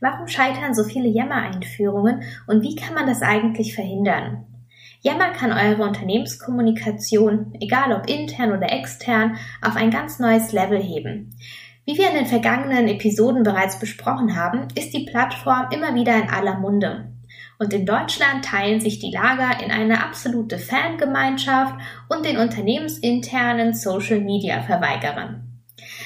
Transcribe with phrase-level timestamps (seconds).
[0.00, 4.46] Warum scheitern so viele Yammer-Einführungen und wie kann man das eigentlich verhindern?
[5.02, 11.34] Yammer kann eure Unternehmenskommunikation, egal ob intern oder extern, auf ein ganz neues Level heben.
[11.86, 16.28] Wie wir in den vergangenen Episoden bereits besprochen haben, ist die Plattform immer wieder in
[16.28, 17.12] aller Munde.
[17.58, 21.74] Und in Deutschland teilen sich die Lager in eine absolute Fangemeinschaft
[22.08, 25.49] und den unternehmensinternen Social Media Verweigerern.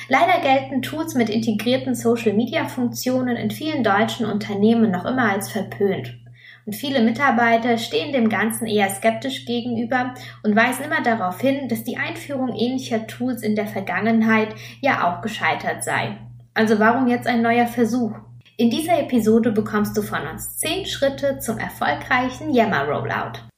[0.08, 5.50] Leider gelten Tools mit integrierten Social Media Funktionen in vielen deutschen Unternehmen noch immer als
[5.50, 6.18] verpönt.
[6.66, 11.84] Und viele Mitarbeiter stehen dem Ganzen eher skeptisch gegenüber und weisen immer darauf hin, dass
[11.84, 16.16] die Einführung ähnlicher Tools in der Vergangenheit ja auch gescheitert sei.
[16.54, 18.12] Also warum jetzt ein neuer Versuch?
[18.56, 23.53] In dieser Episode bekommst du von uns 10 Schritte zum erfolgreichen Yammer Rollout.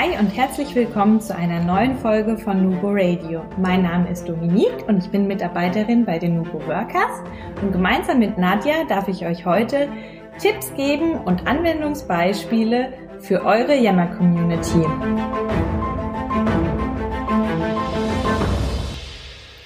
[0.00, 3.44] Hi und herzlich willkommen zu einer neuen Folge von Nubo Radio.
[3.56, 7.20] Mein Name ist Dominique und ich bin Mitarbeiterin bei den Nubo Workers
[7.60, 9.88] und gemeinsam mit Nadja darf ich euch heute
[10.38, 14.84] Tipps geben und Anwendungsbeispiele für eure Yammer Community.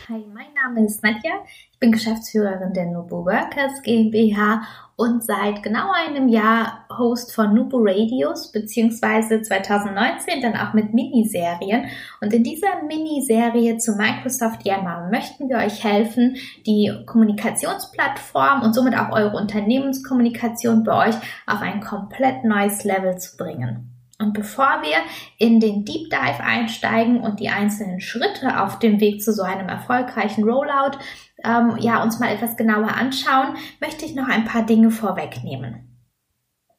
[0.09, 1.45] Hi, mein Name ist Nadja.
[1.83, 4.63] Ich bin Geschäftsführerin der Nubo Workers GmbH
[4.95, 11.87] und seit genau einem Jahr Host von Nubo Radios, beziehungsweise 2019 dann auch mit Miniserien.
[12.21, 18.97] Und in dieser Miniserie zu Microsoft Yammer möchten wir euch helfen, die Kommunikationsplattform und somit
[18.97, 21.17] auch eure Unternehmenskommunikation bei euch
[21.49, 23.92] auf ein komplett neues Level zu bringen.
[24.23, 24.97] Und bevor wir
[25.39, 29.69] in den Deep Dive einsteigen und die einzelnen Schritte auf dem Weg zu so einem
[29.69, 30.99] erfolgreichen Rollout
[31.45, 35.92] ähm, ja, uns mal etwas genauer anschauen, möchte ich noch ein paar Dinge vorwegnehmen.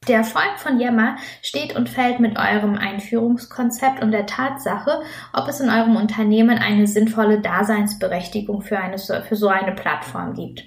[0.07, 5.01] Der Erfolg von Yammer steht und fällt mit eurem Einführungskonzept und der Tatsache,
[5.31, 10.65] ob es in eurem Unternehmen eine sinnvolle Daseinsberechtigung für, eine, für so eine Plattform gibt.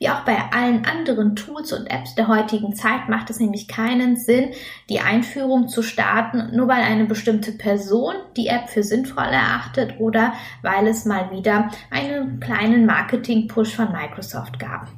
[0.00, 4.16] Wie auch bei allen anderen Tools und Apps der heutigen Zeit macht es nämlich keinen
[4.16, 4.50] Sinn,
[4.90, 10.32] die Einführung zu starten, nur weil eine bestimmte Person die App für sinnvoll erachtet oder
[10.62, 14.88] weil es mal wieder einen kleinen Marketing-Push von Microsoft gab.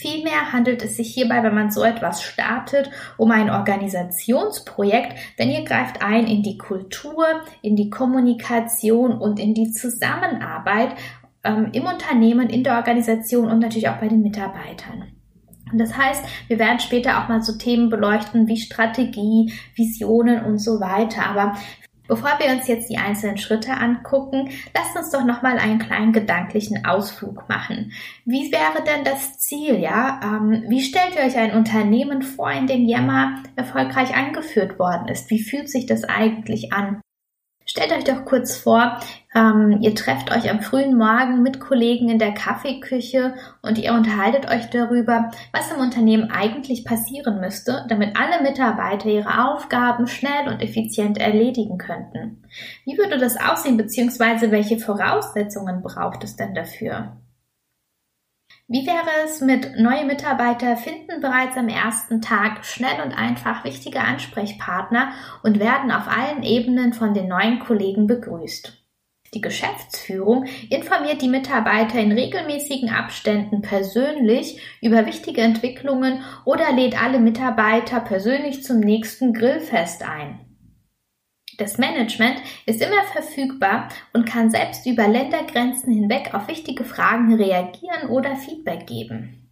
[0.00, 5.62] Vielmehr handelt es sich hierbei, wenn man so etwas startet, um ein Organisationsprojekt, denn ihr
[5.64, 7.26] greift ein in die Kultur,
[7.60, 10.94] in die Kommunikation und in die Zusammenarbeit
[11.44, 15.12] ähm, im Unternehmen, in der Organisation und natürlich auch bei den Mitarbeitern.
[15.70, 20.58] Und das heißt, wir werden später auch mal so Themen beleuchten wie Strategie, Visionen und
[20.58, 21.26] so weiter.
[21.26, 21.56] Aber
[22.10, 26.84] Bevor wir uns jetzt die einzelnen Schritte angucken, lasst uns doch nochmal einen kleinen gedanklichen
[26.84, 27.92] Ausflug machen.
[28.24, 30.18] Wie wäre denn das Ziel, ja?
[30.20, 35.30] Ähm, wie stellt ihr euch ein Unternehmen vor, in dem Yammer erfolgreich eingeführt worden ist?
[35.30, 37.00] Wie fühlt sich das eigentlich an?
[37.70, 38.98] Stellt euch doch kurz vor,
[39.32, 44.50] ähm, ihr trefft euch am frühen Morgen mit Kollegen in der Kaffeeküche und ihr unterhaltet
[44.50, 50.60] euch darüber, was im Unternehmen eigentlich passieren müsste, damit alle Mitarbeiter ihre Aufgaben schnell und
[50.60, 52.42] effizient erledigen könnten.
[52.84, 54.50] Wie würde das aussehen bzw.
[54.50, 57.12] welche Voraussetzungen braucht es denn dafür?
[58.72, 63.98] Wie wäre es mit neue Mitarbeiter finden bereits am ersten Tag schnell und einfach wichtige
[63.98, 65.10] Ansprechpartner
[65.42, 68.80] und werden auf allen Ebenen von den neuen Kollegen begrüßt.
[69.34, 77.18] Die Geschäftsführung informiert die Mitarbeiter in regelmäßigen Abständen persönlich über wichtige Entwicklungen oder lädt alle
[77.18, 80.49] Mitarbeiter persönlich zum nächsten Grillfest ein.
[81.60, 88.08] Das Management ist immer verfügbar und kann selbst über Ländergrenzen hinweg auf wichtige Fragen reagieren
[88.08, 89.50] oder Feedback geben.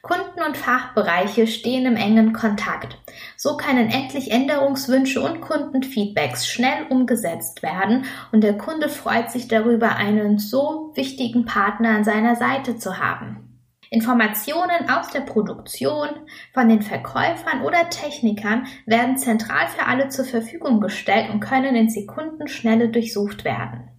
[0.00, 2.96] Kunden und Fachbereiche stehen im engen Kontakt.
[3.36, 9.96] So können endlich Änderungswünsche und Kundenfeedbacks schnell umgesetzt werden und der Kunde freut sich darüber,
[9.96, 13.43] einen so wichtigen Partner an seiner Seite zu haben.
[13.94, 16.08] Informationen aus der Produktion,
[16.52, 21.88] von den Verkäufern oder Technikern werden zentral für alle zur Verfügung gestellt und können in
[21.88, 23.90] Sekundenschnelle durchsucht werden.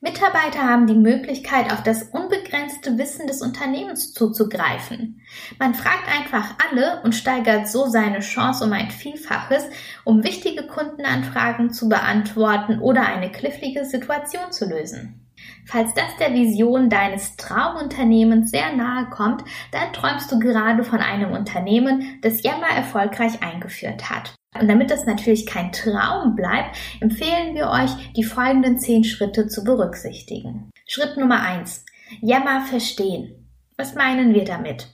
[0.00, 5.20] Mitarbeiter haben die Möglichkeit, auf das unbegrenzte Wissen des Unternehmens zuzugreifen.
[5.58, 9.64] Man fragt einfach alle und steigert so seine Chance um ein Vielfaches,
[10.04, 15.22] um wichtige Kundenanfragen zu beantworten oder eine knifflige Situation zu lösen.
[15.66, 21.32] Falls das der Vision deines Traumunternehmens sehr nahe kommt, dann träumst du gerade von einem
[21.32, 24.34] Unternehmen, das Yammer erfolgreich eingeführt hat.
[24.58, 29.64] Und damit das natürlich kein Traum bleibt, empfehlen wir euch, die folgenden zehn Schritte zu
[29.64, 30.70] berücksichtigen.
[30.86, 31.84] Schritt Nummer eins:
[32.20, 33.48] Yammer verstehen.
[33.78, 34.88] Was meinen wir damit?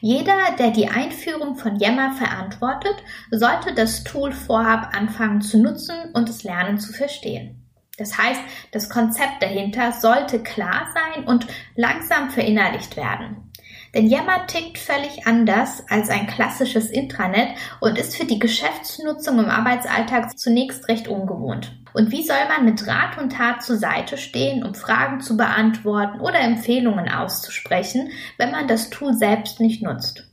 [0.00, 2.96] Jeder, der die Einführung von Yammer verantwortet,
[3.30, 7.57] sollte das Tool vorab anfangen zu nutzen und es lernen zu verstehen.
[7.98, 8.40] Das heißt,
[8.70, 13.48] das Konzept dahinter sollte klar sein und langsam verinnerlicht werden.
[13.94, 17.48] Denn Yammer tickt völlig anders als ein klassisches Intranet
[17.80, 21.74] und ist für die Geschäftsnutzung im Arbeitsalltag zunächst recht ungewohnt.
[21.94, 26.20] Und wie soll man mit Rat und Tat zur Seite stehen, um Fragen zu beantworten
[26.20, 30.28] oder Empfehlungen auszusprechen, wenn man das Tool selbst nicht nutzt?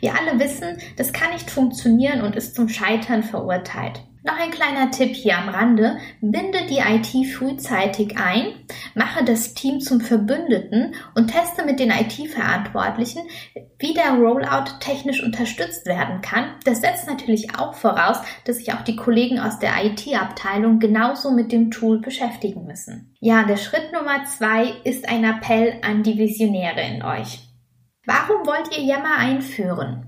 [0.00, 4.02] Wir alle wissen, das kann nicht funktionieren und ist zum Scheitern verurteilt.
[4.22, 5.98] Noch ein kleiner Tipp hier am Rande.
[6.20, 8.52] Binde die IT frühzeitig ein,
[8.94, 13.22] mache das Team zum Verbündeten und teste mit den IT-Verantwortlichen,
[13.78, 16.56] wie der Rollout technisch unterstützt werden kann.
[16.64, 21.50] Das setzt natürlich auch voraus, dass sich auch die Kollegen aus der IT-Abteilung genauso mit
[21.50, 23.14] dem Tool beschäftigen müssen.
[23.20, 27.40] Ja, der Schritt Nummer zwei ist ein Appell an die Visionäre in euch.
[28.04, 30.06] Warum wollt ihr Yammer einführen?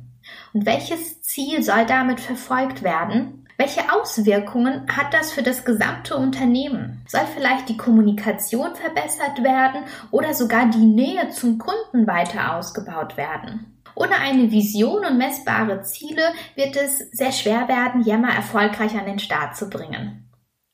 [0.52, 3.41] Und welches Ziel soll damit verfolgt werden?
[3.58, 7.04] Welche Auswirkungen hat das für das gesamte Unternehmen?
[7.06, 13.80] Soll vielleicht die Kommunikation verbessert werden oder sogar die Nähe zum Kunden weiter ausgebaut werden?
[13.94, 16.22] Ohne eine Vision und messbare Ziele
[16.54, 20.30] wird es sehr schwer werden, Yammer erfolgreich an den Start zu bringen.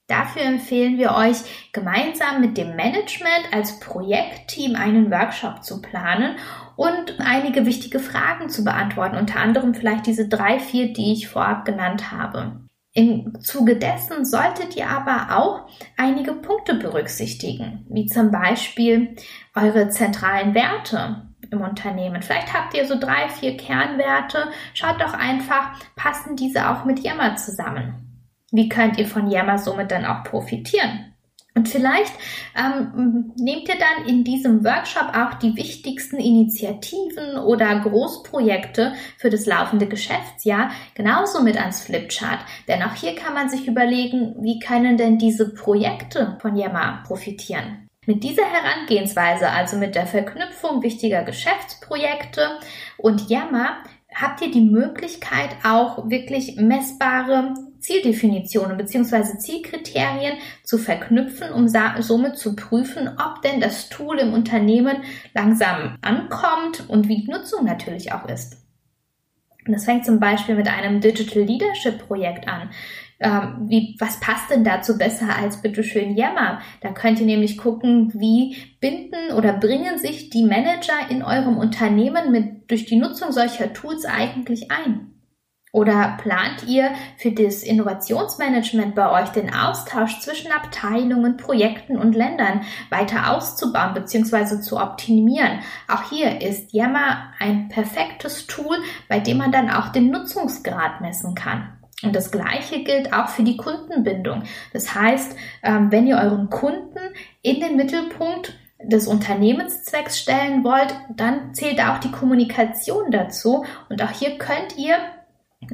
[0.07, 1.37] Dafür empfehlen wir euch,
[1.73, 6.37] gemeinsam mit dem Management als Projektteam einen Workshop zu planen
[6.77, 11.67] und einige wichtige Fragen zu beantworten, unter anderem vielleicht diese drei, vier, die ich vorab
[11.67, 12.68] genannt habe.
[12.99, 19.15] Im Zuge dessen solltet ihr aber auch einige Punkte berücksichtigen, wie zum Beispiel
[19.55, 22.23] eure zentralen Werte im Unternehmen.
[22.23, 24.49] Vielleicht habt ihr so drei, vier Kernwerte.
[24.75, 28.27] Schaut doch einfach, passen diese auch mit Yammer zusammen?
[28.51, 31.15] Wie könnt ihr von Yammer somit dann auch profitieren?
[31.59, 32.13] Und vielleicht
[32.57, 39.45] ähm, nehmt ihr dann in diesem Workshop auch die wichtigsten Initiativen oder Großprojekte für das
[39.45, 42.39] laufende Geschäftsjahr genauso mit ans Flipchart.
[42.69, 47.89] Denn auch hier kann man sich überlegen, wie können denn diese Projekte von Yammer profitieren.
[48.07, 52.51] Mit dieser Herangehensweise, also mit der Verknüpfung wichtiger Geschäftsprojekte
[52.99, 53.79] und Yammer,
[54.15, 59.39] habt ihr die Möglichkeit, auch wirklich messbare Zieldefinitionen bzw.
[59.39, 64.99] Zielkriterien zu verknüpfen, um somit zu prüfen, ob denn das Tool im Unternehmen
[65.35, 68.57] langsam ankommt und wie die Nutzung natürlich auch ist.
[69.67, 72.71] Und das fängt zum Beispiel mit einem Digital Leadership Projekt an.
[73.21, 76.61] Ähm, wie, was passt denn dazu besser als bitteschön Yammer?
[76.81, 82.31] Da könnt ihr nämlich gucken, wie binden oder bringen sich die Manager in eurem Unternehmen
[82.31, 85.18] mit, durch die Nutzung solcher Tools eigentlich ein?
[85.79, 92.63] Oder plant ihr für das Innovationsmanagement bei euch den Austausch zwischen Abteilungen, Projekten und Ländern
[92.91, 94.61] weiter auszubauen bzw.
[94.61, 95.61] zu optimieren?
[95.87, 98.77] Auch hier ist Yammer ein perfektes Tool,
[99.09, 101.69] bei dem man dann auch den Nutzungsgrad messen kann.
[102.03, 104.43] Und das Gleiche gilt auch für die Kundenbindung.
[104.73, 106.99] Das heißt, ähm, wenn ihr euren Kunden
[107.43, 113.65] in den Mittelpunkt des Unternehmenszwecks stellen wollt, dann zählt auch die Kommunikation dazu.
[113.89, 114.97] Und auch hier könnt ihr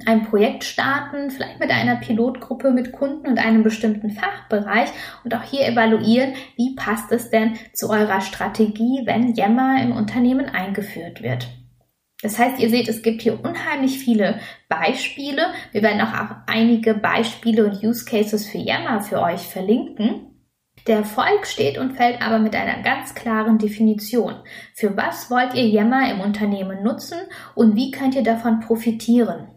[0.07, 4.89] ein Projekt starten, vielleicht mit einer Pilotgruppe mit Kunden und einem bestimmten Fachbereich
[5.25, 10.47] und auch hier evaluieren, wie passt es denn zu eurer Strategie, wenn Yammer im Unternehmen
[10.47, 11.49] eingeführt wird.
[12.23, 15.53] Das heißt, ihr seht, es gibt hier unheimlich viele Beispiele.
[15.73, 16.13] Wir werden auch
[16.47, 20.31] einige Beispiele und Use Cases für Yammer für euch verlinken.
[20.87, 24.37] Der Erfolg steht und fällt aber mit einer ganz klaren Definition.
[24.75, 27.19] Für was wollt ihr Yammer im Unternehmen nutzen
[27.55, 29.54] und wie könnt ihr davon profitieren?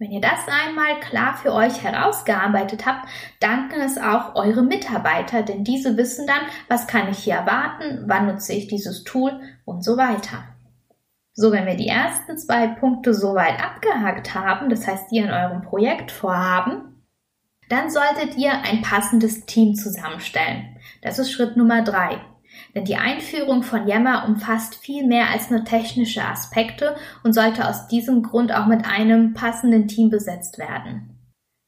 [0.00, 3.08] Wenn ihr das einmal klar für euch herausgearbeitet habt,
[3.40, 8.28] danken es auch eure Mitarbeiter, denn diese wissen dann, was kann ich hier erwarten, wann
[8.28, 10.44] nutze ich dieses Tool und so weiter.
[11.32, 15.62] So, wenn wir die ersten zwei Punkte soweit abgehakt haben, das heißt, die in eurem
[15.62, 17.04] Projekt vorhaben,
[17.68, 20.76] dann solltet ihr ein passendes Team zusammenstellen.
[21.02, 22.20] Das ist Schritt Nummer drei.
[22.74, 27.88] Denn die Einführung von Yammer umfasst viel mehr als nur technische Aspekte und sollte aus
[27.88, 31.18] diesem Grund auch mit einem passenden Team besetzt werden.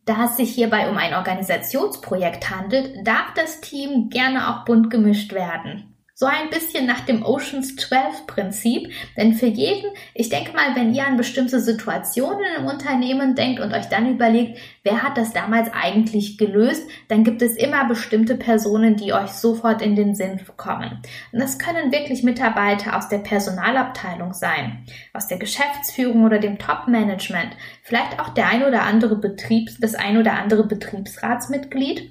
[0.05, 5.33] Da es sich hierbei um ein Organisationsprojekt handelt, darf das Team gerne auch bunt gemischt
[5.33, 5.90] werden.
[6.21, 8.93] So ein bisschen nach dem Oceans 12 Prinzip.
[9.17, 13.73] Denn für jeden, ich denke mal, wenn ihr an bestimmte Situationen im Unternehmen denkt und
[13.73, 18.97] euch dann überlegt, wer hat das damals eigentlich gelöst, dann gibt es immer bestimmte Personen,
[18.97, 21.01] die euch sofort in den Sinn kommen.
[21.33, 24.85] Und das können wirklich Mitarbeiter aus der Personalabteilung sein,
[25.15, 30.19] aus der Geschäftsführung oder dem Top-Management, vielleicht auch der ein oder andere Betriebs, das ein
[30.19, 32.11] oder andere Betriebsratsmitglied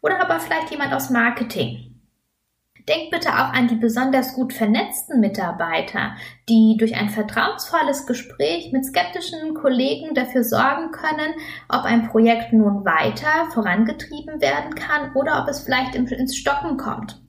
[0.00, 1.89] oder aber vielleicht jemand aus Marketing.
[2.88, 6.16] Denkt bitte auch an die besonders gut vernetzten Mitarbeiter,
[6.48, 11.34] die durch ein vertrauensvolles Gespräch mit skeptischen Kollegen dafür sorgen können,
[11.68, 17.20] ob ein Projekt nun weiter vorangetrieben werden kann oder ob es vielleicht ins Stocken kommt.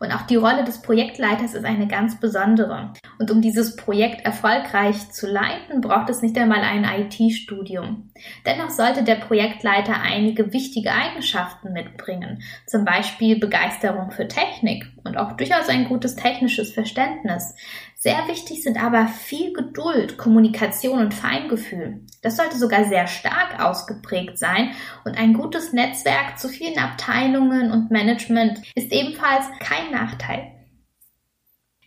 [0.00, 2.92] Und auch die Rolle des Projektleiters ist eine ganz besondere.
[3.18, 8.10] Und um dieses Projekt erfolgreich zu leiten, braucht es nicht einmal ein IT-Studium.
[8.46, 15.32] Dennoch sollte der Projektleiter einige wichtige Eigenschaften mitbringen, zum Beispiel Begeisterung für Technik und auch
[15.32, 17.54] durchaus ein gutes technisches Verständnis.
[18.00, 22.06] Sehr wichtig sind aber viel Geduld, Kommunikation und Feingefühl.
[22.22, 24.70] Das sollte sogar sehr stark ausgeprägt sein
[25.04, 30.52] und ein gutes Netzwerk zu vielen Abteilungen und Management ist ebenfalls kein Nachteil.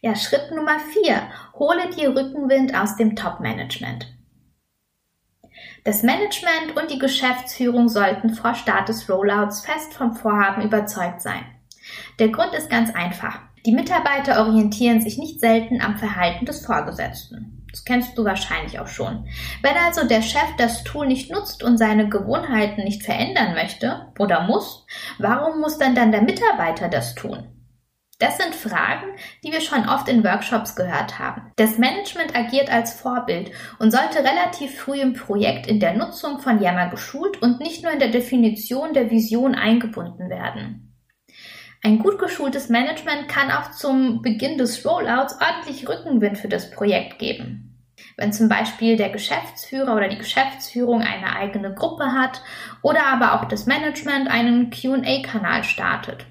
[0.02, 4.14] Ja, Schritt Nummer vier: Hole dir Rückenwind aus dem Top-Management.
[5.86, 11.46] Das Management und die Geschäftsführung sollten vor Start des Rollouts fest vom Vorhaben überzeugt sein.
[12.20, 13.40] Der Grund ist ganz einfach.
[13.66, 17.68] Die Mitarbeiter orientieren sich nicht selten am Verhalten des Vorgesetzten.
[17.72, 19.28] Das kennst du wahrscheinlich auch schon.
[19.62, 24.42] Wenn also der Chef das Tool nicht nutzt und seine Gewohnheiten nicht verändern möchte oder
[24.42, 24.86] muss,
[25.20, 27.48] warum muss dann dann der Mitarbeiter das tun?
[28.20, 29.08] Das sind Fragen,
[29.44, 31.52] die wir schon oft in Workshops gehört haben.
[31.56, 36.62] Das Management agiert als Vorbild und sollte relativ früh im Projekt in der Nutzung von
[36.62, 40.91] Yammer geschult und nicht nur in der Definition der Vision eingebunden werden.
[41.84, 47.18] Ein gut geschultes Management kann auch zum Beginn des Rollouts ordentlich Rückenwind für das Projekt
[47.18, 47.72] geben.
[48.18, 52.42] Wenn zum Beispiel der Geschäftsführer oder die Geschäftsführung eine eigene Gruppe hat
[52.84, 56.28] oder aber auch das Management einen QA-Kanal startet.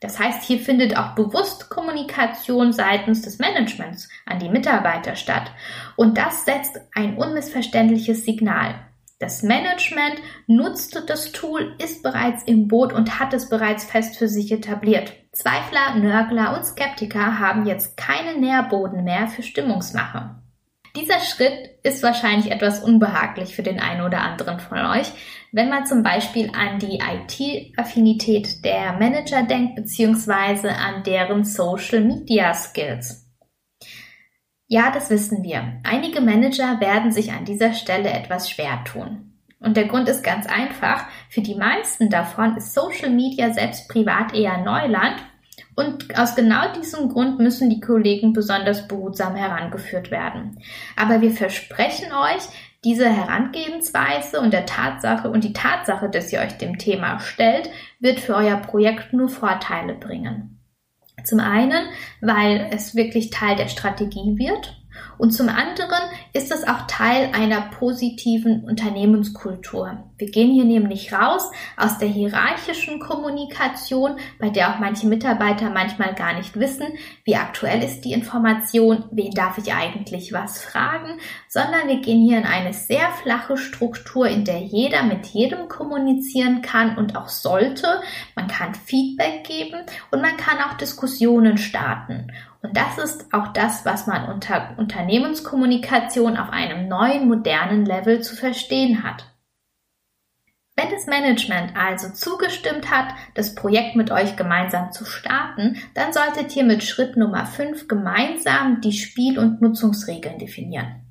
[0.00, 5.50] Das heißt, hier findet auch bewusst Kommunikation seitens des Managements an die Mitarbeiter statt.
[5.96, 8.74] Und das setzt ein unmissverständliches Signal.
[9.20, 14.28] Das Management nutzt das Tool, ist bereits im Boot und hat es bereits fest für
[14.28, 15.12] sich etabliert.
[15.32, 20.42] Zweifler, Nörgler und Skeptiker haben jetzt keinen Nährboden mehr für Stimmungsmache.
[20.96, 25.10] Dieser Schritt ist wahrscheinlich etwas unbehaglich für den einen oder anderen von euch,
[25.50, 32.54] wenn man zum Beispiel an die IT-Affinität der Manager denkt, beziehungsweise an deren Social Media
[32.54, 33.23] Skills.
[34.74, 35.74] Ja, das wissen wir.
[35.84, 39.30] Einige Manager werden sich an dieser Stelle etwas schwer tun.
[39.60, 41.04] Und der Grund ist ganz einfach.
[41.30, 45.14] Für die meisten davon ist Social Media selbst privat eher Neuland.
[45.76, 50.58] Und aus genau diesem Grund müssen die Kollegen besonders behutsam herangeführt werden.
[50.96, 52.42] Aber wir versprechen euch,
[52.82, 58.18] diese Herangehensweise und der Tatsache und die Tatsache, dass ihr euch dem Thema stellt, wird
[58.18, 60.53] für euer Projekt nur Vorteile bringen.
[61.22, 61.86] Zum einen,
[62.20, 64.76] weil es wirklich Teil der Strategie wird
[65.18, 70.04] und zum anderen ist es auch Teil einer positiven Unternehmenskultur.
[70.18, 76.14] Wir gehen hier nämlich raus aus der hierarchischen Kommunikation, bei der auch manche Mitarbeiter manchmal
[76.14, 76.86] gar nicht wissen,
[77.24, 82.38] wie aktuell ist die Information, wen darf ich eigentlich was fragen, sondern wir gehen hier
[82.38, 88.00] in eine sehr flache Struktur, in der jeder mit jedem kommunizieren kann und auch sollte.
[88.34, 92.32] Man kann Feedback geben und man kann auch Diskussionen starten.
[92.64, 98.34] Und das ist auch das, was man unter Unternehmenskommunikation auf einem neuen, modernen Level zu
[98.34, 99.30] verstehen hat.
[100.74, 106.56] Wenn das Management also zugestimmt hat, das Projekt mit euch gemeinsam zu starten, dann solltet
[106.56, 111.02] ihr mit Schritt Nummer 5 gemeinsam die Spiel- und Nutzungsregeln definieren.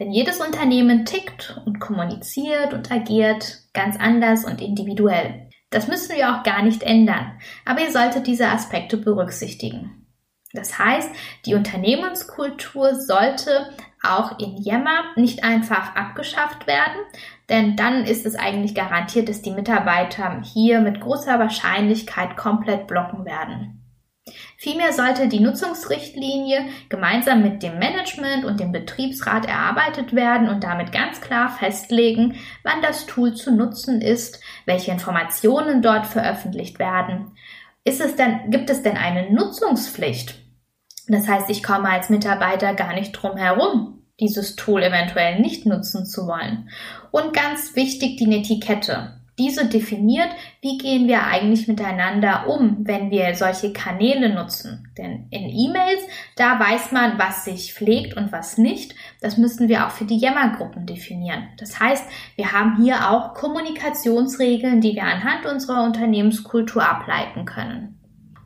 [0.00, 5.50] Denn jedes Unternehmen tickt und kommuniziert und agiert ganz anders und individuell.
[5.68, 10.00] Das müssen wir auch gar nicht ändern, aber ihr solltet diese Aspekte berücksichtigen.
[10.52, 11.10] Das heißt,
[11.46, 13.70] die Unternehmenskultur sollte
[14.02, 17.00] auch in Yammer nicht einfach abgeschafft werden,
[17.48, 23.24] denn dann ist es eigentlich garantiert, dass die Mitarbeiter hier mit großer Wahrscheinlichkeit komplett blocken
[23.24, 23.76] werden.
[24.56, 30.92] Vielmehr sollte die Nutzungsrichtlinie gemeinsam mit dem Management und dem Betriebsrat erarbeitet werden und damit
[30.92, 37.32] ganz klar festlegen, wann das Tool zu nutzen ist, welche Informationen dort veröffentlicht werden,
[37.84, 40.34] ist es denn, gibt es denn eine Nutzungspflicht?
[41.08, 46.06] Das heißt, ich komme als Mitarbeiter gar nicht drum herum, dieses Tool eventuell nicht nutzen
[46.06, 46.70] zu wollen.
[47.10, 49.19] Und ganz wichtig, die Netiquette.
[49.38, 50.28] Diese definiert,
[50.60, 54.92] wie gehen wir eigentlich miteinander um, wenn wir solche Kanäle nutzen.
[54.98, 56.02] Denn in E-Mails,
[56.36, 58.94] da weiß man, was sich pflegt und was nicht.
[59.20, 61.48] Das müssen wir auch für die Yammer-Gruppen definieren.
[61.58, 62.04] Das heißt,
[62.36, 67.99] wir haben hier auch Kommunikationsregeln, die wir anhand unserer Unternehmenskultur ableiten können.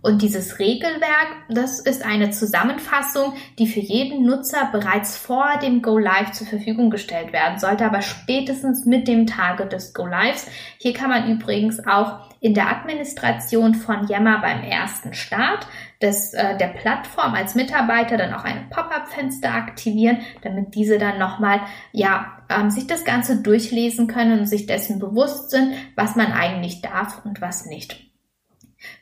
[0.04, 5.96] Und dieses Regelwerk, das ist eine Zusammenfassung, die für jeden Nutzer bereits vor dem Go
[5.96, 10.46] Live zur Verfügung gestellt werden sollte, aber spätestens mit dem Tage des Go Lives.
[10.76, 15.66] Hier kann man übrigens auch in der Administration von Yammer beim ersten Start
[16.02, 21.62] des, äh, der Plattform als Mitarbeiter dann auch ein Pop-up-Fenster aktivieren, damit diese dann nochmal
[21.92, 26.82] ja ähm, sich das Ganze durchlesen können und sich dessen bewusst sind, was man eigentlich
[26.82, 28.03] darf und was nicht.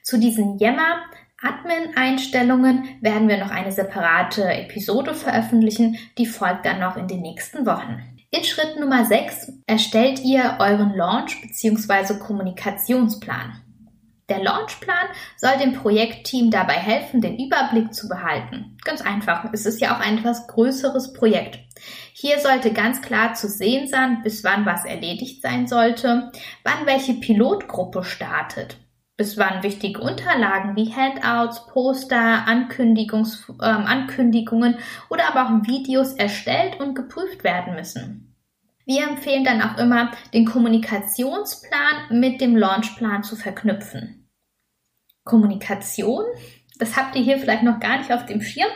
[0.02, 1.02] Zu diesen Yammer
[1.42, 7.66] Admin-Einstellungen werden wir noch eine separate Episode veröffentlichen, die folgt dann noch in den nächsten
[7.66, 8.00] Wochen.
[8.30, 12.18] In Schritt Nummer 6 erstellt ihr euren Launch bzw.
[12.18, 13.60] Kommunikationsplan.
[14.28, 18.78] Der Launchplan soll dem Projektteam dabei helfen, den Überblick zu behalten.
[18.84, 21.58] Ganz einfach, es ist ja auch ein etwas größeres Projekt.
[22.14, 26.30] Hier sollte ganz klar zu sehen sein, bis wann was erledigt sein sollte,
[26.64, 28.78] wann welche Pilotgruppe startet,
[29.22, 34.78] bis wann wichtige Unterlagen wie Handouts, Poster, Ankündigungs äh, Ankündigungen
[35.10, 38.34] oder aber auch Videos erstellt und geprüft werden müssen.
[38.84, 44.28] Wir empfehlen dann auch immer, den Kommunikationsplan mit dem Launchplan zu verknüpfen.
[45.22, 46.24] Kommunikation,
[46.80, 48.72] das habt ihr hier vielleicht noch gar nicht auf dem Schirm.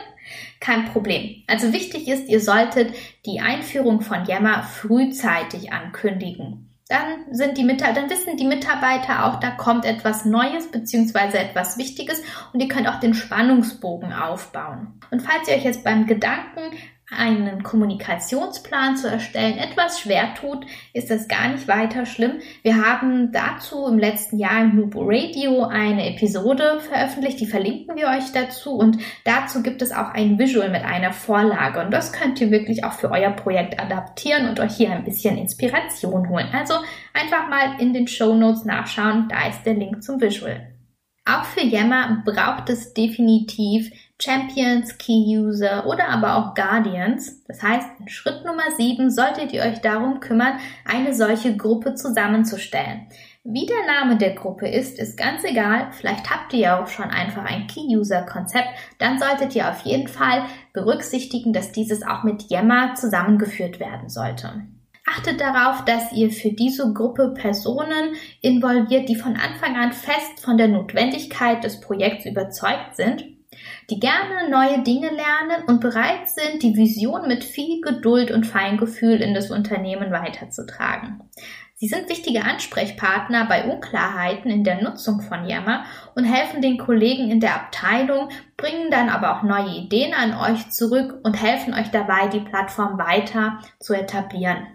[0.61, 1.43] Kein Problem.
[1.47, 8.01] Also wichtig ist, ihr solltet die Einführung von Yammer frühzeitig ankündigen dann sind die Mitarbeiter,
[8.01, 12.21] dann wissen die Mitarbeiter auch, da kommt etwas Neues beziehungsweise etwas Wichtiges
[12.53, 14.99] und ihr könnt auch den Spannungsbogen aufbauen.
[15.11, 16.61] Und falls ihr euch jetzt beim Gedanken
[17.09, 22.39] einen Kommunikationsplan zu erstellen etwas schwer tut, ist das gar nicht weiter schlimm.
[22.63, 28.07] Wir haben dazu im letzten Jahr im Nubo Radio eine Episode veröffentlicht, die verlinken wir
[28.07, 32.41] euch dazu und dazu gibt es auch ein Visual mit einer Vorlage und das könnt
[32.41, 36.49] ihr wirklich auch für euer Projekt adaptieren und euch hier ein bisschen Inspiration holen.
[36.51, 36.73] Also
[37.13, 40.76] einfach mal in den Show Notes nachschauen, da ist der Link zum Visual.
[41.29, 47.43] Auch für Yammer braucht es definitiv Champions, Key User oder aber auch Guardians.
[47.45, 53.07] Das heißt, in Schritt Nummer 7 solltet ihr euch darum kümmern, eine solche Gruppe zusammenzustellen.
[53.43, 55.89] Wie der Name der Gruppe ist, ist ganz egal.
[55.91, 58.69] Vielleicht habt ihr ja auch schon einfach ein Key-User-Konzept.
[58.97, 64.65] Dann solltet ihr auf jeden Fall berücksichtigen, dass dieses auch mit Yammer zusammengeführt werden sollte.
[65.09, 70.57] Achtet darauf, dass ihr für diese Gruppe Personen involviert, die von Anfang an fest von
[70.57, 73.25] der Notwendigkeit des Projekts überzeugt sind
[73.89, 79.21] die gerne neue Dinge lernen und bereit sind, die Vision mit viel Geduld und Feingefühl
[79.21, 81.21] in das Unternehmen weiterzutragen.
[81.79, 87.29] Sie sind wichtige Ansprechpartner bei Unklarheiten in der Nutzung von Yammer und helfen den Kollegen
[87.29, 91.91] in der Abteilung, bringen dann aber auch neue Ideen an euch zurück und helfen euch
[91.91, 94.65] dabei, die Plattform weiter zu etablieren.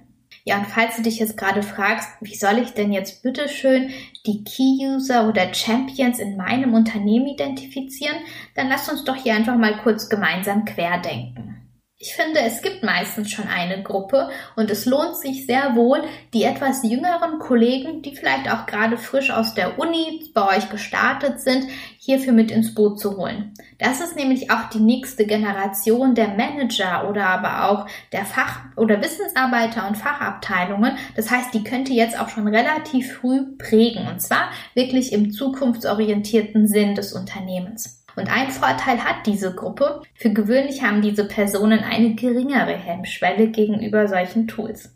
[0.45, 3.91] Ja, und falls du dich jetzt gerade fragst, wie soll ich denn jetzt bitteschön
[4.27, 8.17] die Key-User oder Champions in meinem Unternehmen identifizieren,
[8.57, 11.62] dann lass uns doch hier einfach mal kurz gemeinsam querdenken.
[12.05, 16.03] Ich finde, es gibt meistens schon eine Gruppe und es lohnt sich sehr wohl,
[16.35, 21.41] die etwas jüngeren Kollegen, die vielleicht auch gerade frisch aus der Uni bei euch gestartet
[21.41, 21.69] sind,
[22.01, 23.55] hierfür mit ins Boot zu holen.
[23.79, 29.01] Das ist nämlich auch die nächste Generation der Manager oder aber auch der Fach- oder
[29.01, 30.97] Wissensarbeiter und Fachabteilungen.
[31.15, 35.31] Das heißt, die könnt ihr jetzt auch schon relativ früh prägen und zwar wirklich im
[35.31, 38.02] zukunftsorientierten Sinn des Unternehmens.
[38.17, 40.03] Und ein Vorteil hat diese Gruppe.
[40.15, 44.95] Für gewöhnlich haben diese Personen eine geringere Hemmschwelle gegenüber solchen Tools.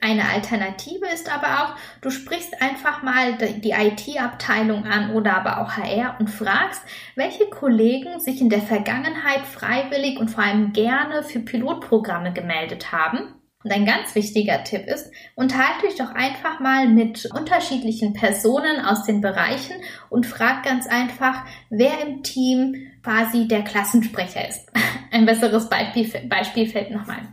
[0.00, 5.76] Eine Alternative ist aber auch, du sprichst einfach mal die IT-Abteilung an oder aber auch
[5.76, 6.82] HR und fragst,
[7.16, 13.37] welche Kollegen sich in der Vergangenheit freiwillig und vor allem gerne für Pilotprogramme gemeldet haben
[13.68, 19.04] und ein ganz wichtiger Tipp ist, unterhalte euch doch einfach mal mit unterschiedlichen Personen aus
[19.04, 19.76] den Bereichen
[20.08, 24.70] und frag ganz einfach, wer im Team quasi der Klassensprecher ist.
[25.12, 27.28] Ein besseres Beispiel, Beispiel fällt nochmal.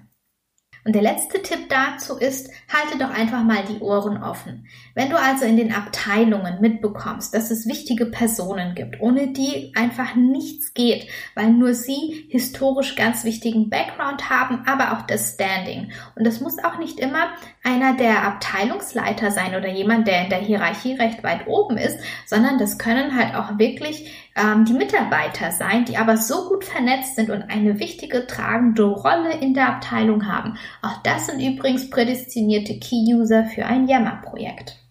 [0.86, 4.68] Und der letzte Tipp dazu ist, halte doch einfach mal die Ohren offen.
[4.94, 10.14] Wenn du also in den Abteilungen mitbekommst, dass es wichtige Personen gibt, ohne die einfach
[10.14, 15.92] nichts geht, weil nur sie historisch ganz wichtigen Background haben, aber auch das Standing.
[16.16, 17.30] Und das muss auch nicht immer
[17.66, 22.60] einer der Abteilungsleiter sein oder jemand, der in der Hierarchie recht weit oben ist, sondern
[22.60, 27.32] das können halt auch wirklich ähm, die Mitarbeiter sein, die aber so gut vernetzt sind
[27.32, 30.58] und eine wichtige tragende Rolle in der Abteilung haben.
[30.82, 34.85] Auch das sind übrigens prädestinierte Key-User für ein Yammer-Projekt.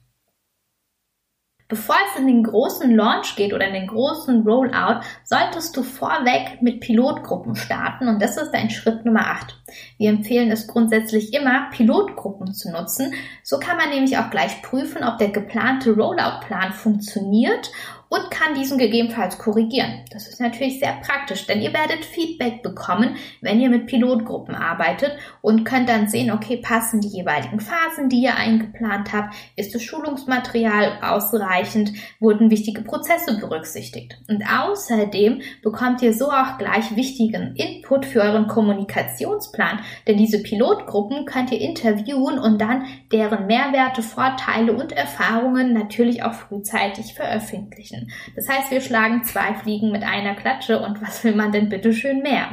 [1.74, 6.62] Bevor es in den großen Launch geht oder in den großen Rollout, solltest du vorweg
[6.62, 9.60] mit Pilotgruppen starten und das ist dein Schritt Nummer 8.
[9.98, 13.12] Wir empfehlen es grundsätzlich immer, Pilotgruppen zu nutzen.
[13.42, 17.72] So kann man nämlich auch gleich prüfen, ob der geplante Rollout-Plan funktioniert
[18.08, 20.04] und kann diesen gegebenenfalls korrigieren.
[20.12, 25.16] Das ist natürlich sehr praktisch, denn ihr werdet Feedback bekommen, wenn ihr mit Pilotgruppen arbeitet
[25.40, 29.82] und könnt dann sehen, okay, passen die jeweiligen Phasen, die ihr eingeplant habt, ist das
[29.82, 34.16] Schulungsmaterial ausreichend, wurden wichtige Prozesse berücksichtigt.
[34.28, 41.26] Und außerdem bekommt ihr so auch gleich wichtigen Input für euren Kommunikationsplan, denn diese Pilotgruppen
[41.26, 47.93] könnt ihr interviewen und dann deren Mehrwerte, Vorteile und Erfahrungen natürlich auch frühzeitig veröffentlichen.
[48.36, 51.92] Das heißt, wir schlagen zwei Fliegen mit einer Klatsche und was will man denn bitte
[51.92, 52.48] schön mehr?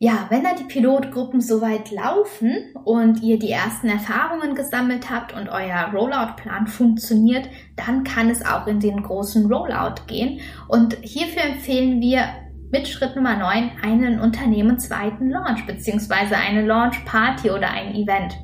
[0.00, 5.48] Ja, wenn dann die Pilotgruppen soweit laufen und ihr die ersten Erfahrungen gesammelt habt und
[5.48, 10.40] euer Rollout-Plan funktioniert, dann kann es auch in den großen Rollout gehen.
[10.68, 12.28] Und hierfür empfehlen wir
[12.70, 18.36] mit Schritt Nummer 9 einen unternehmensweiten Launch beziehungsweise eine Launch Party oder ein Event.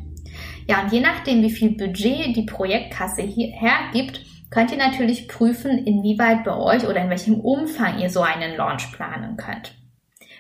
[0.69, 5.79] Ja, und je nachdem, wie viel Budget die Projektkasse hier hergibt, könnt ihr natürlich prüfen,
[5.79, 9.75] inwieweit bei euch oder in welchem Umfang ihr so einen Launch planen könnt.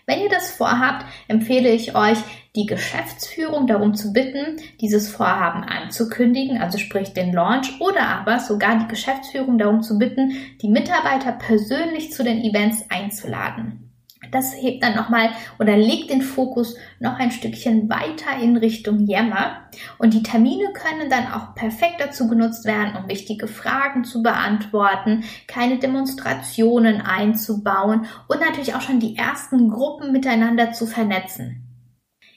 [0.07, 2.18] Wenn ihr das vorhabt, empfehle ich euch,
[2.57, 8.79] die Geschäftsführung darum zu bitten, dieses Vorhaben anzukündigen, also sprich den Launch, oder aber sogar
[8.81, 13.89] die Geschäftsführung darum zu bitten, die Mitarbeiter persönlich zu den Events einzuladen.
[14.30, 19.62] Das hebt dann nochmal oder legt den Fokus noch ein Stückchen weiter in Richtung Yammer.
[19.98, 25.24] Und die Termine können dann auch perfekt dazu genutzt werden, um wichtige Fragen zu beantworten,
[25.48, 31.66] kleine Demonstrationen einzubauen und natürlich auch schon die ersten Gruppen miteinander zu vernetzen.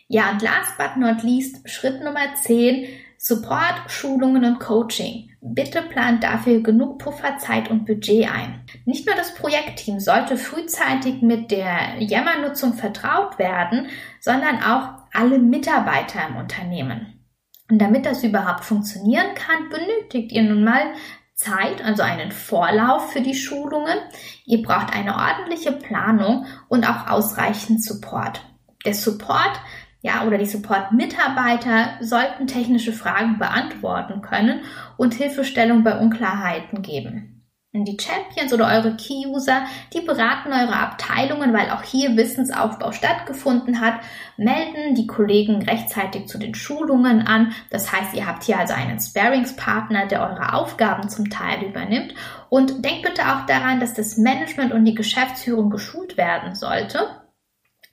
[0.08, 2.86] Ja, und last but not least, Schritt Nummer 10,
[3.26, 5.30] Support, Schulungen und Coaching.
[5.40, 8.66] Bitte plant dafür genug Pufferzeit und Budget ein.
[8.84, 13.88] Nicht nur das Projektteam sollte frühzeitig mit der Yammer-Nutzung vertraut werden,
[14.20, 17.26] sondern auch alle Mitarbeiter im Unternehmen.
[17.72, 20.92] Und damit das überhaupt funktionieren kann, benötigt ihr nun mal
[21.34, 24.00] Zeit, also einen Vorlauf für die Schulungen.
[24.46, 28.42] Ihr braucht eine ordentliche Planung und auch ausreichend Support.
[28.86, 29.62] Der Support
[30.04, 34.60] ja, oder die Support-Mitarbeiter sollten technische Fragen beantworten können
[34.98, 37.34] und Hilfestellung bei Unklarheiten geben.
[37.76, 39.64] Die Champions oder eure Key-User,
[39.94, 43.96] die beraten eure Abteilungen, weil auch hier Wissensaufbau stattgefunden hat,
[44.38, 47.54] melden die Kollegen rechtzeitig zu den Schulungen an.
[47.72, 52.14] Das heißt, ihr habt hier also einen Sparingspartner, der eure Aufgaben zum Teil übernimmt.
[52.50, 57.23] Und denkt bitte auch daran, dass das Management und die Geschäftsführung geschult werden sollte.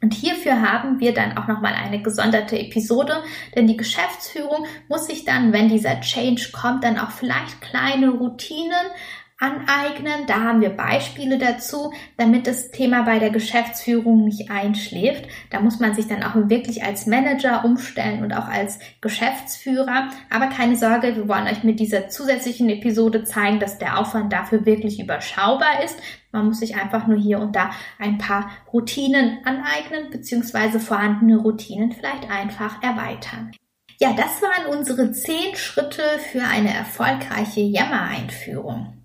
[0.02, 3.22] Und hierfür haben wir dann auch nochmal eine gesonderte Episode,
[3.54, 8.86] denn die Geschäftsführung muss sich dann, wenn dieser Change kommt, dann auch vielleicht kleine Routinen
[9.40, 10.26] aneignen.
[10.26, 15.24] Da haben wir Beispiele dazu, damit das Thema bei der Geschäftsführung nicht einschläft.
[15.50, 20.10] Da muss man sich dann auch wirklich als Manager umstellen und auch als Geschäftsführer.
[20.28, 24.66] Aber keine Sorge, wir wollen euch mit dieser zusätzlichen Episode zeigen, dass der Aufwand dafür
[24.66, 25.98] wirklich überschaubar ist.
[26.32, 31.92] Man muss sich einfach nur hier und da ein paar Routinen aneignen, beziehungsweise vorhandene Routinen
[31.92, 33.50] vielleicht einfach erweitern.
[33.98, 38.99] Ja, das waren unsere zehn Schritte für eine erfolgreiche Yammer-Einführung.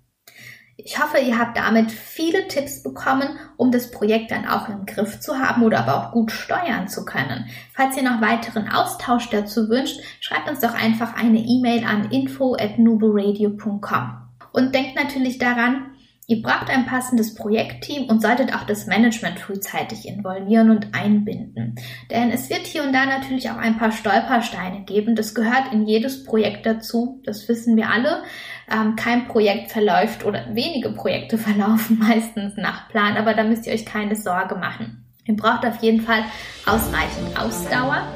[0.78, 5.20] Ich hoffe, ihr habt damit viele Tipps bekommen, um das Projekt dann auch im Griff
[5.20, 7.46] zu haben oder aber auch gut steuern zu können.
[7.72, 12.56] Falls ihr noch weiteren Austausch dazu wünscht, schreibt uns doch einfach eine E-Mail an info
[12.56, 14.18] at nuboradio.com.
[14.52, 15.96] Und denkt natürlich daran,
[16.28, 21.76] Ihr braucht ein passendes Projektteam und solltet auch das Management frühzeitig involvieren und einbinden.
[22.10, 25.14] Denn es wird hier und da natürlich auch ein paar Stolpersteine geben.
[25.14, 27.22] Das gehört in jedes Projekt dazu.
[27.24, 28.24] Das wissen wir alle.
[28.70, 33.72] Ähm, kein Projekt verläuft oder wenige Projekte verlaufen meistens nach Plan, aber da müsst ihr
[33.72, 35.04] euch keine Sorge machen.
[35.24, 36.24] Ihr braucht auf jeden Fall
[36.66, 38.06] ausreichend Ausdauer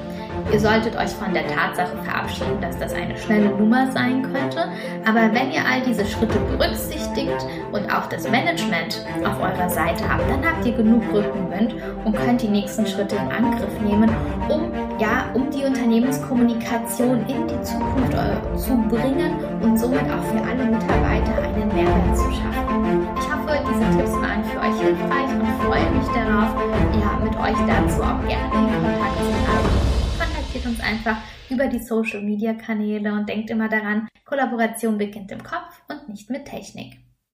[0.53, 4.69] Ihr solltet euch von der Tatsache verabschieden, dass das eine schnelle Nummer sein könnte.
[5.07, 10.29] Aber wenn ihr all diese Schritte berücksichtigt und auch das Management auf eurer Seite habt,
[10.29, 11.75] dann habt ihr genug Rückenwind
[12.05, 14.11] und könnt die nächsten Schritte in Angriff nehmen,
[14.49, 20.43] um ja, um die Unternehmenskommunikation in die Zukunft äh, zu bringen und somit auch für
[20.47, 23.09] alle Mitarbeiter einen Mehrwert zu schaffen.
[23.19, 26.55] Ich hoffe, diese Tipps waren für euch hilfreich und freue mich darauf,
[27.01, 29.90] ja, mit euch dazu auch gerne in Kontakt zu bleiben
[30.51, 35.43] kontaktiert uns einfach über die Social Media Kanäle und denkt immer daran, Kollaboration beginnt im
[35.43, 36.99] Kopf und nicht mit Technik.